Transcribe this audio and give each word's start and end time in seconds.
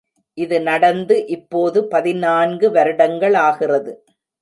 இது 0.37 0.57
நடந்து 0.61 1.15
இப்போது 1.27 1.79
பதினான்கு 1.87 2.69
வருடங்களாகிறது. 2.71 3.93